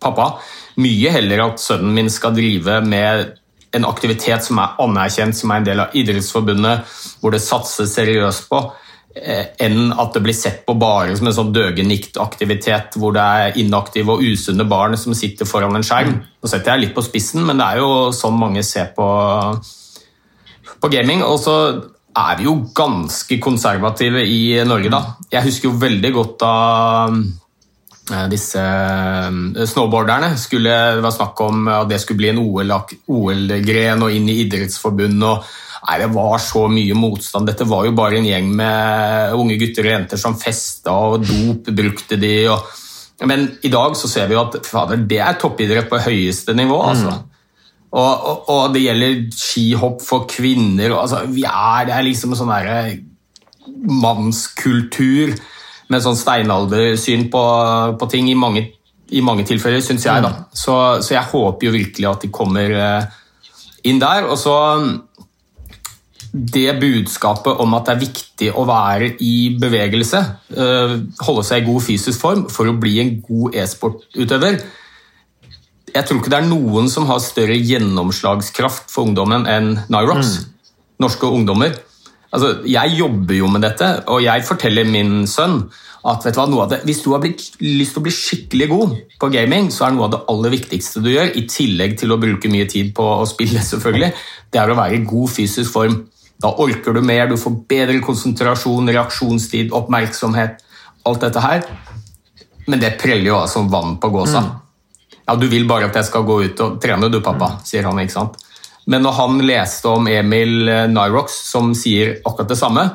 [0.00, 0.32] pappa
[0.80, 3.34] mye heller at sønnen min skal drive med
[3.76, 8.48] en aktivitet som er anerkjent, som er en del av Idrettsforbundet, hvor det satses seriøst
[8.50, 8.62] på,
[9.14, 13.60] eh, enn at det blir sett på bare som en sånn døgenikt-aktivitet hvor det er
[13.62, 16.18] inaktive og usunne barn som sitter foran en skjerm.
[16.18, 19.06] Nå setter jeg litt på spissen, men det er jo sånn mange ser på,
[20.80, 21.22] på gaming.
[21.22, 21.56] Og så
[22.10, 25.04] er vi jo ganske konservative i Norge, da.
[25.30, 26.54] Jeg husker jo veldig godt da
[28.30, 30.34] disse eh, snowboarderne.
[30.38, 35.26] Skulle, det var snakk om at det skulle bli en OL-gren og inn i Idrettsforbundet.
[35.28, 37.48] og Nei, Det var så mye motstand.
[37.48, 41.70] Dette var jo bare en gjeng med unge gutter og jenter som festa, og dop
[41.72, 42.34] brukte de.
[42.52, 42.80] Og...
[43.26, 46.82] Men i dag så ser vi jo at fader, det er toppidrett på høyeste nivå.
[46.92, 47.14] altså.
[47.16, 47.26] Mm.
[47.90, 50.94] Og, og, og, det gjelder skihopp for kvinner.
[50.94, 52.52] Altså, vi er, det er liksom en sånn
[54.00, 55.34] mannskultur
[55.90, 57.44] med sånn steinaldersyn på,
[57.98, 58.66] på ting i mange,
[59.10, 60.22] i mange tilfeller, syns jeg.
[60.22, 60.32] da.
[60.32, 60.48] Mm.
[60.54, 63.08] Så, så, jeg håper jo virkelig at de kommer eh,
[63.90, 64.28] inn der.
[64.30, 64.56] Og så
[66.30, 70.20] det budskapet om at det er viktig å være i bevegelse,
[70.54, 70.94] eh,
[71.26, 74.60] holde seg i god fysisk form for å bli en god e-sportutøver
[75.90, 80.36] Jeg tror ikke det er noen som har større gjennomslagskraft for ungdommen enn Nyrox.
[80.38, 80.76] Mm.
[81.02, 81.74] Norske ungdommer.
[82.30, 85.64] Altså, jeg jobber jo med dette, og jeg forteller min sønn
[86.08, 88.94] at vet du hva, det, hvis du har blitt, lyst til å bli skikkelig god
[89.20, 92.20] på gaming, så er noe av det aller viktigste du gjør, i tillegg til å
[92.22, 94.12] bruke mye tid på å spille, selvfølgelig,
[94.54, 95.98] det er å være i god fysisk form.
[96.40, 100.62] Da orker du mer, du får bedre konsentrasjon, reaksjonstid, oppmerksomhet,
[101.04, 101.66] alt dette her.
[102.70, 104.40] Men det preller jo av som vann på gåsa.
[104.46, 105.18] Mm.
[105.26, 108.00] Ja, du vil bare at jeg skal gå ut og trene, du pappa, sier han.
[108.00, 108.40] ikke sant?
[108.88, 112.86] Men når han leste om Emil eh, Nyrox, som sier akkurat det samme,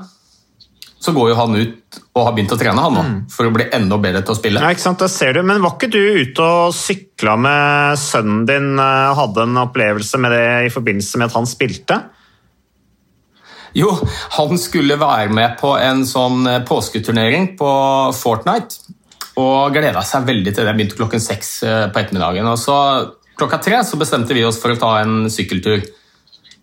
[1.06, 3.18] så går jo han ut og har begynt å trene han nå, mm.
[3.30, 4.64] for å bli enda bedre til å spille.
[4.64, 5.44] Ja, ikke sant, det ser du.
[5.46, 10.34] Men var ikke du ute og sykla med sønnen din, eh, hadde en opplevelse med
[10.34, 12.00] det i forbindelse med at han spilte?
[13.76, 13.92] Jo,
[14.38, 17.72] han skulle være med på en sånn eh, påsketurnering på
[18.16, 18.96] Fortnite.
[19.36, 20.74] Og gleda seg veldig til det.
[20.78, 22.48] Begynte klokken seks på ettermiddagen.
[22.48, 22.78] og så
[23.36, 25.84] Klokka tre så bestemte vi oss for å ta en sykkeltur.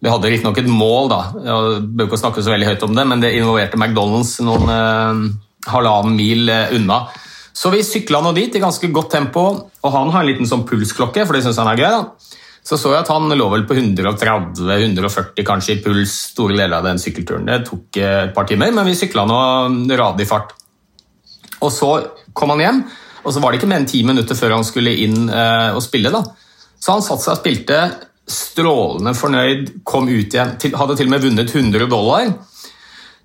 [0.03, 1.21] Vi hadde riktignok et mål, da.
[1.37, 5.21] Jeg bør ikke snakke så veldig høyt om det, men det involverte McDonald's noen eh,
[5.71, 7.05] halvannen mil eh, unna.
[7.55, 10.65] Så vi sykla nå dit i ganske godt tempo, og han har en liten sånn
[10.67, 11.91] pulsklokke, for det syns han er gøy.
[12.01, 12.33] da.
[12.63, 16.87] Så så jeg at han lå vel på 130-140 kanskje i puls store deler av
[16.87, 17.47] den sykkelturen.
[17.47, 19.39] Det tok eh, et par timer, men vi sykla nå
[19.99, 20.55] radig fart.
[21.63, 21.91] Og så
[22.35, 22.85] kom han hjem,
[23.23, 25.83] og så var det ikke mer enn ti minutter før han skulle inn eh, og
[25.85, 26.11] spille.
[26.15, 26.23] da.
[26.83, 27.83] Så han satte seg og spilte,
[28.33, 30.57] strålende fornøyd, kom ut igjen.
[30.59, 32.33] Til, hadde til og med vunnet 100 dollar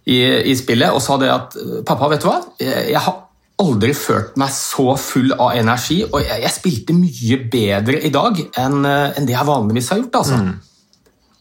[0.08, 0.20] i,
[0.52, 2.38] i spillet og sa det at Pappa, vet du hva?
[2.62, 3.24] Jeg, jeg, har
[3.58, 8.38] aldri følt meg så full av energi, og jeg, jeg spilte mye bedre i dag
[8.62, 10.20] enn, enn, det jeg vanligvis har gjort.
[10.22, 10.38] altså.
[10.38, 10.56] Mm.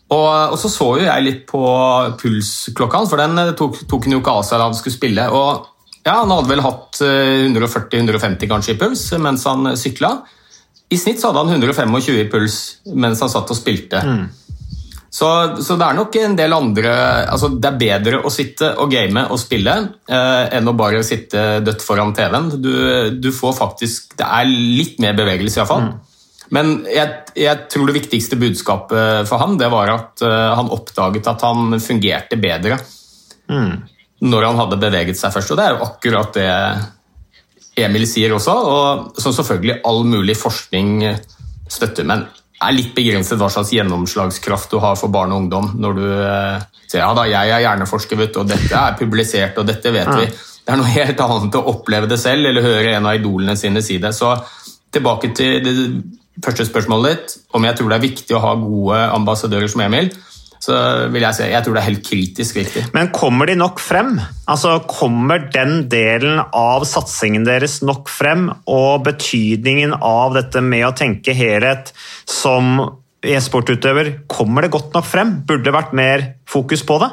[0.07, 1.61] Og, og, så så jo jeg litt på
[2.23, 5.29] pulsklokka hans, for den tok, tok han jo ikke av seg da han skulle spille.
[5.35, 5.67] og
[6.07, 10.15] ja, Han hadde vel hatt 140-150 kanskje i puls mens han sykla.
[10.89, 12.59] I snitt så hadde han 125 i puls
[12.95, 14.03] mens han satt og spilte.
[14.07, 14.27] Mm.
[15.17, 15.29] Så,
[15.65, 16.91] så, det er nok en del andre
[17.31, 19.73] altså Det er bedre å sitte og game og spille
[20.11, 22.51] eh, enn å bare sitte dødt foran TV-en.
[22.61, 22.75] Du,
[23.17, 25.87] du, får faktisk Det er litt mer bevegelse, iallfall.
[25.87, 25.95] Mm.
[26.55, 31.27] Men jeg, jeg, tror det viktigste budskapet for ham det var at uh, han oppdaget
[31.33, 32.77] at han fungerte bedre
[33.51, 33.73] mm.
[34.31, 35.55] når han hadde beveget seg først.
[35.55, 36.53] Og det er jo akkurat det
[37.77, 41.05] Emil sier også, og som selvfølgelig all mulig forskning
[41.69, 42.07] støtter.
[42.09, 42.25] Men
[42.57, 46.05] det er litt begrenset hva slags gjennomslagskraft du har for barn og ungdom når du
[46.09, 50.13] eh, sier ja da, jeg er hjerneforsker, vet og dette er publisert, og dette vet
[50.17, 50.29] vi.
[50.67, 53.83] Det er noe helt annet å oppleve det selv eller høre en av idolene sine
[53.85, 54.15] si det.
[54.17, 54.33] Så
[54.95, 55.75] tilbake til det
[56.45, 60.11] første spørsmålet ditt, om jeg tror det er viktig å ha gode ambassadører som Emil
[60.67, 60.77] så
[61.13, 62.85] vil jeg si jeg tror det er helt kritisk viktig.
[62.97, 64.17] Men kommer de nok frem?
[64.51, 70.95] Altså, Kommer den delen av satsingen deres nok frem, og betydningen av dette med å
[70.97, 71.93] tenke helhet
[72.29, 72.81] som
[73.27, 75.39] e-sportutøver, kommer det godt nok frem?
[75.47, 77.11] Burde det vært mer fokus på det?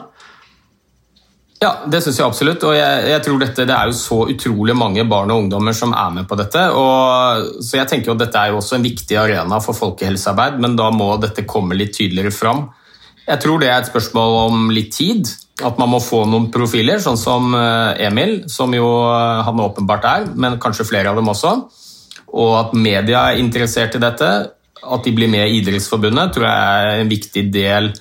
[1.63, 2.63] Ja, det syns jeg absolutt.
[2.68, 5.94] Og jeg, jeg, tror dette, det er jo så utrolig mange barn og ungdommer som
[5.96, 6.66] er med på dette.
[6.76, 10.60] Og, så jeg tenker jo at dette er jo også en viktig arena for folkehelsearbeid,
[10.63, 12.66] men da må dette komme litt tydeligere fram.
[13.24, 15.32] Jeg tror det er et spørsmål om litt tid.
[15.64, 20.08] At man må få noen profiler, sånn som eh, Emil, som jo eh, han åpenbart
[20.10, 21.54] er, men kanskje flere av dem også.
[22.34, 24.32] Og at media er interessert i dette,
[24.84, 27.92] at de blir med i Idrettsforbundet, tror jeg er en viktig del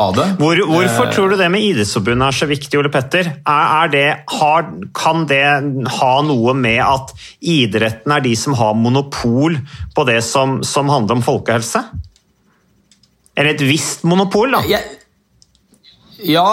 [0.00, 0.26] av det.
[0.40, 3.32] Hvor, hvorfor eh, tror du det med Idrettsforbundet er så viktig, Ole Petter?
[3.44, 4.06] Er, er det,
[4.40, 5.44] har, kan det
[6.00, 7.12] ha noe med at
[7.44, 9.60] idretten er de som har monopol
[9.94, 11.84] på det som, som handler om folkehelse?
[13.40, 14.60] Eller et visst monopol, da.
[14.68, 15.00] Jeg,
[16.28, 16.44] ja,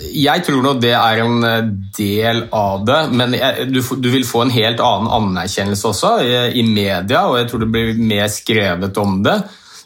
[0.00, 3.00] jeg tror nå det er en eh, del av det.
[3.12, 7.38] Men jeg, du, du, vil få en helt annen anerkjennelse også i, i, media, og
[7.40, 9.36] jeg tror det blir mer skrevet om det.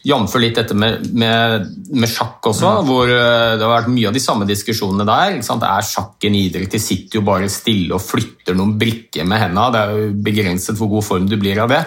[0.09, 0.37] Jf.
[0.39, 2.85] litt dette med, med, med, sjakk også, ja.
[2.87, 5.41] hvor eh, det har vært mye av de samme diskusjonene der.
[5.43, 6.71] Er sjakk en idrett?
[6.71, 9.73] De sitter jo bare stille og flytter noen brikker med hendene.
[9.75, 11.83] Det er jo begrenset hvor god form du blir av det.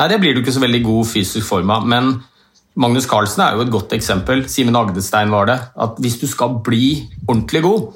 [0.00, 1.86] Nei, det blir du ikke så veldig god fysisk form av.
[1.86, 2.14] men
[2.74, 4.46] Magnus Carlsen er jo et godt eksempel.
[4.48, 5.58] Simen Agdestein var det.
[5.76, 7.90] At hvis du skal bli ordentlig god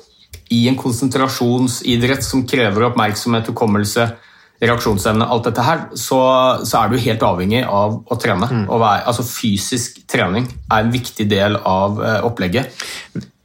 [0.53, 4.07] i en konsentrasjonsidrett som krever oppmerksomhet, hukommelse,
[4.62, 6.19] reaksjonsevne, alt dette her, så,
[6.65, 8.49] så, er du helt avhengig av å trene.
[8.49, 8.67] Mm.
[8.71, 12.73] Være, altså Fysisk trening er en viktig del av uh, opplegget.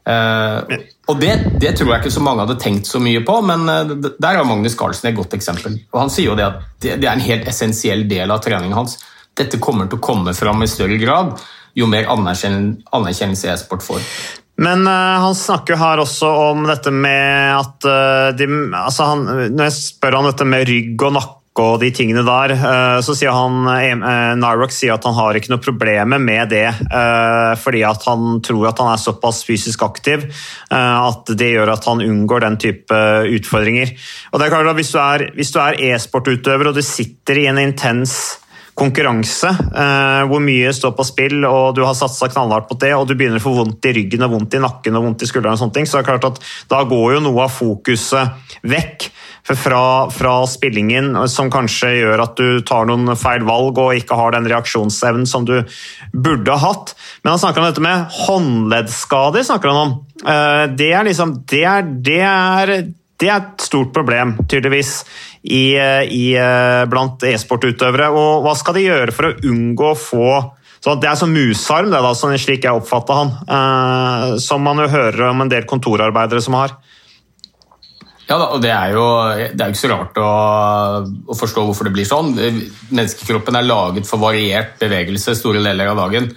[0.07, 0.63] Uh,
[1.11, 3.95] og det, det, tror jeg ikke så mange hadde tenkt så mye på, men uh,
[4.15, 5.79] der er Magnus Carlsen et godt eksempel.
[5.91, 8.77] Og Han sier jo det at det, det er en helt essensiell del av treningen
[8.79, 8.99] hans
[9.41, 11.35] dette kommer til å komme fram i større grad
[11.77, 14.05] jo mer anerkjennelse e-sport får.
[14.61, 19.69] Men uh, han snakker her også om dette med at uh, de, altså han, Når
[19.69, 23.35] jeg spør han dette med rygg og nakke og de tingene der, uh, så sier
[23.35, 23.65] han
[24.39, 26.69] Nyrox sier at han har ikke noe problemer med det,
[27.59, 30.23] fordi at han tror at han er såpass fysisk aktiv
[30.71, 33.01] at det gjør at han unngår den type
[33.35, 33.91] utfordringer.
[34.31, 38.15] Og det er klart at Hvis du er e-sportutøver og du sitter i en intens
[38.81, 43.07] konkurranse eh, hvor mye står på spill, og du har satsa knallhardt på det, og
[43.09, 45.57] du begynner å få vondt i ryggen og vondt i nakken og vondt i skuldrene,
[45.57, 46.41] og sånne ting, så det er klart at
[46.71, 52.61] da går jo noe av fokuset vekk fra, fra, spillingen, som kanskje gjør at du
[52.65, 55.57] tar noen feil valg og ikke har den reaksjonsevnen som du
[56.13, 56.95] burde ha hatt.
[57.23, 59.43] Men han snakker om dette med håndleddskader.
[59.47, 59.93] snakker han om.
[60.21, 62.75] Eh, det er liksom det er, det er
[63.21, 65.03] det er et stort problem, tydeligvis,
[65.43, 68.11] i, i, eh, blant e-sportutøvere.
[68.13, 70.33] Og hva skal de gjøre for å unngå å få
[70.81, 73.27] så Det er som musarm, det da, sånn slik jeg oppfatta han.
[73.45, 76.73] Eh, som man jo hører om en del kontorarbeidere som har.
[78.25, 79.03] Ja, og Det er jo
[79.53, 80.31] det er ikke så rart å,
[81.05, 82.33] å, forstå hvorfor det blir sånn.
[82.89, 86.31] Menneskekroppen er laget for variert bevegelse store deler av dagen.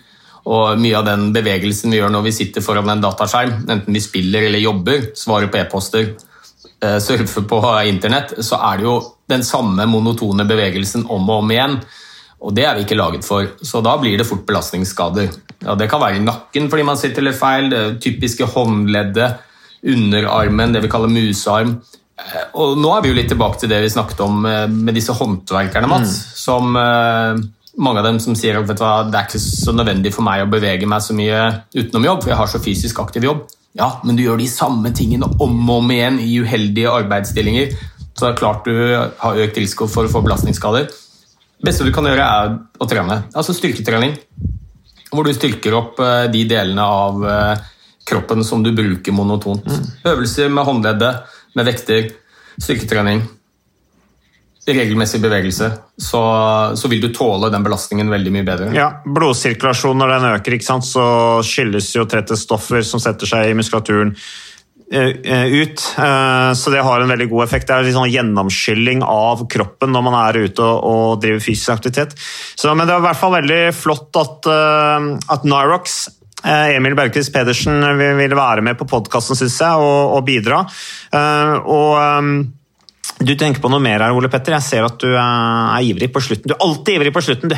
[0.45, 4.03] Og Mye av den bevegelsen vi gjør når vi sitter foran en dataskjerm, enten vi
[4.05, 6.11] spiller eller jobber, svarer på e-poster,
[6.85, 8.99] Eh, surfer på internett, så er det jo
[9.31, 11.79] den samme monotone bevegelsen om og om igjen.
[12.45, 15.31] Og det er vi ikke laget for, så da blir det fort belastningsskader.
[15.65, 19.41] Ja, det kan være i nakken fordi man sitter litt feil, det typiske håndleddet,
[19.95, 21.79] underarmen, det vi kaller musearm.
[22.21, 24.99] Eh, og nå er vi jo litt tilbake til det vi snakket om eh, med
[24.99, 26.21] disse håndverkerne, Mats.
[26.21, 26.39] Mm.
[26.45, 26.81] Som
[27.75, 30.87] mange av dem som sier at det er ikke så nødvendig for meg å bevege
[30.87, 33.47] meg så mye utenom jobb, for jeg har så fysisk aktiv jobb.
[33.75, 37.75] Ja, men du gjør de samme tingene om og om igjen i uheldige arbeidsstillinger.
[38.15, 38.75] Så det er klart du
[39.19, 40.87] har økt risiko for å få belastningsskader.
[40.87, 43.23] Det beste du kan gjøre, er å trene.
[43.35, 44.15] Altså styrketrening.
[45.11, 47.65] Hvor du styrker opp eh, de delene av eh,
[48.07, 49.67] kroppen som du bruker monotont.
[49.67, 49.87] Mm.
[50.13, 52.13] Øvelser med håndleddet, med vekter,
[52.63, 53.25] styrketrening
[54.73, 56.23] regelmessig bevegelse, så,
[56.77, 58.71] så, vil du tåle den belastningen veldig mye bedre.
[58.77, 61.05] Ja, Blodsirkulasjonen når den øker, så
[61.45, 64.15] skyldes jo trette stoffer som setter seg i muskulaturen
[64.89, 65.85] eh, eh, ut.
[66.01, 67.69] Eh, så det har en veldig god effekt.
[67.69, 72.17] Det er litt sånn gjennomskylling av kroppen når man er ute og, driver fysisk aktivitet.
[72.57, 74.53] Så, men det er i hvert fall veldig flott at,
[75.37, 76.05] at Nyrox
[76.45, 80.59] Emil Bergquist Pedersen vil være med på podkasten, syns jeg, og, og bidra.
[81.65, 82.53] Og
[83.19, 84.57] Du tenker på noe mer her, Ole Petter.
[84.59, 86.51] Jeg ser at du er ivrig på slutten.
[86.51, 87.57] Du er alltid ivrig på slutten, du.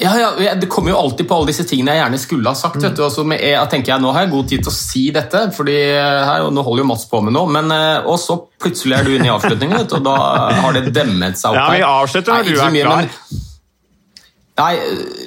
[0.00, 2.80] Ja, ja, Det kommer jo alltid på alle disse tingene jeg gjerne skulle ha sagt.
[2.82, 3.22] vet du, og så
[3.70, 6.82] tenker jeg, Nå har jeg god tid til å si dette, fordi her, nå holder
[6.82, 7.46] jo Mats på med noe.
[7.52, 10.16] Men, eh, og så plutselig er du inne i avslutningen, vet du, og da
[10.64, 12.96] har det demmet seg opp Ja, vi avslutter når du er mye, klar.
[12.96, 13.40] men-
[14.58, 14.76] Nei,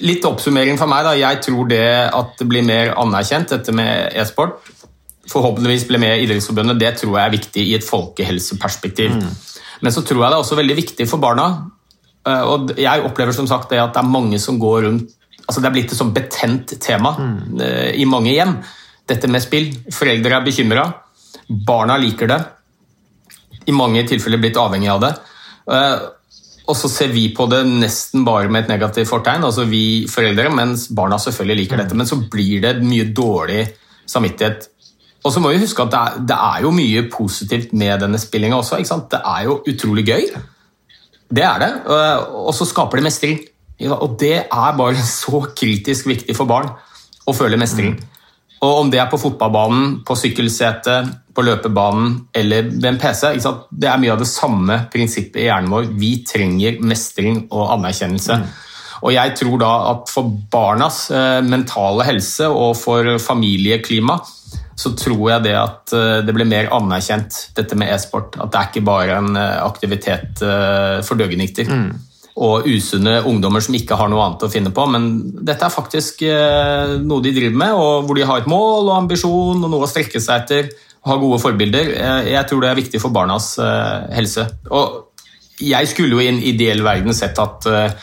[0.06, 1.04] Litt oppsummering for meg.
[1.04, 1.14] da.
[1.18, 4.60] Jeg tror det at det blir mer anerkjent, dette med e-sport,
[5.32, 9.16] forhåpentligvis blir med i Idrettsforbundet, det tror jeg er viktig i et folkehelseperspektiv.
[9.82, 11.48] Men så tror jeg det er også veldig viktig for barna.
[12.28, 15.14] eh, Og jeg opplever som sagt det at det er mange som går rundt
[15.46, 17.60] altså Det er blitt et sånn betent tema mm.
[18.02, 18.56] i mange hjem,
[19.06, 19.68] dette med spill.
[19.94, 20.86] Foreldre er bekymra,
[21.68, 22.40] barna liker det.
[23.70, 25.12] I mange tilfeller blitt avhengig av det.
[25.70, 26.08] Eh,
[26.66, 30.50] og så ser vi på det nesten bare med et negativt fortegn, altså vi foreldre,
[30.50, 31.98] mens barna selvfølgelig liker dette.
[31.98, 33.68] Men så blir det mye dårlig
[34.10, 34.66] samvittighet.
[35.26, 38.22] Og så må vi huske at det er, det er jo mye positivt med denne
[38.22, 38.78] spillinga også.
[38.78, 39.10] ikke sant?
[39.12, 40.28] Det er jo utrolig gøy.
[41.34, 41.72] Det er det.
[41.90, 43.40] Og så skaper det mestring.
[43.90, 46.70] Og det er bare så kritisk viktig for barn
[47.26, 47.96] å føle mestring.
[48.64, 53.34] Og om det er på fotballbanen, på sykkelsetet, på løpebanen eller ved en PC,
[53.72, 55.90] det er mye av det samme prinsippet i hjernen vår.
[56.00, 58.40] Vi trenger mestring og anerkjennelse.
[59.04, 64.16] Og jeg tror da at for barnas eh, mentale helse og for familieklima,
[64.76, 68.36] så tror jeg det at eh, det blir mer anerkjent, dette med e-sport.
[68.40, 71.70] At det er ikke bare en eh, aktivitet for for døgenikter.
[72.36, 74.84] Og usunne ungdommer som ikke har noe annet å finne på.
[74.92, 75.06] Men
[75.48, 78.98] dette er faktisk eh, noe de driver med, og hvor de har et mål og
[78.98, 80.74] ambisjon og noe å strekke seg etter.
[81.06, 81.94] Har gode forbilder.
[81.96, 84.44] Eh, Jeg tror det er viktig for barnas eh, helse.
[84.68, 85.14] Og
[85.64, 87.96] jeg skulle jo i en ideell verden sett at eh,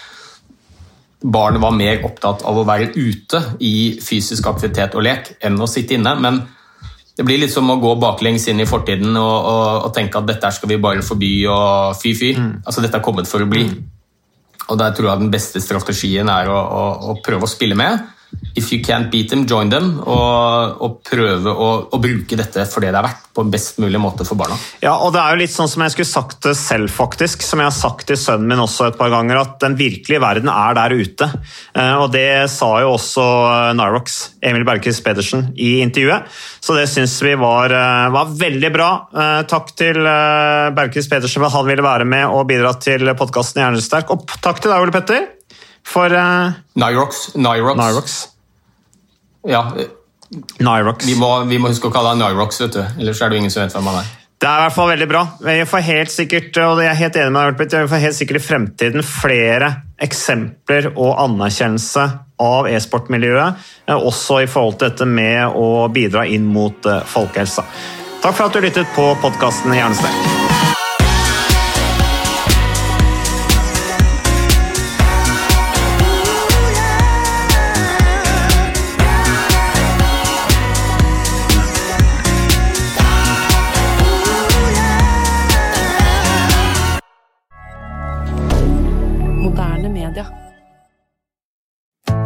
[1.23, 5.69] barn var mer opptatt av å være ute i fysisk aktivitet og lek enn å
[5.69, 6.15] sitte inne.
[6.25, 6.41] Men
[7.23, 10.27] det blir litt som å gå baklengs inn i fortiden og, og, og tenke at
[10.27, 12.33] dette skal vi bare forby og fy fy.
[12.35, 13.63] Altså Dette er kommet for å bli.
[14.67, 18.03] Og der tror jeg den beste strategien er å, å, å prøve å spille med.
[18.55, 19.95] If you can't beat them, join them.
[20.05, 23.79] Og, og prøve å, å bruke dette for det det er verdt, på en best
[23.81, 24.59] mulig måte for barna.
[24.83, 27.41] Ja, og det er jo litt sånn som jeg skulle sagt det selv, faktisk.
[27.47, 30.53] Som jeg har sagt til sønnen min også et par ganger, at den virkelige verden
[30.53, 31.31] er der ute.
[31.73, 36.29] Eh, Og det sa jo også eh, Nyrox, Emil Bergkvist Pedersen, i intervjuet.
[36.61, 38.91] Så det syns vi var, eh, var veldig bra.
[39.49, 44.13] Takk til Bergkvist Pedersen for at han ville være med og bidra til podkasten Hjernesterk.
[44.13, 45.31] Og takk til deg, Ole Petter,
[45.87, 47.33] for uh, Nyrox.
[47.35, 47.79] Nyrox.
[47.79, 48.17] Nyrox.
[49.49, 49.65] Ja,
[50.59, 51.07] Nyrox.
[51.07, 52.83] vi må, vi må huske å kalle han Nyrox, vet du.
[53.01, 54.19] ellers er det ingen som vet hvem han er.
[54.43, 55.21] Det er i hvert fall veldig bra.
[55.47, 58.41] Vi får helt sikkert, og jeg er helt enig med deg, vi får helt sikkert
[58.41, 59.69] i fremtiden flere
[60.03, 62.09] eksempler og anerkjennelse
[62.43, 67.63] av e-sportmiljøet, eh, også i forhold til dette med å bidra inn mot eh, folkehelsa.
[68.23, 70.82] Takk for at du lyttet på podkasten Hjernesterk.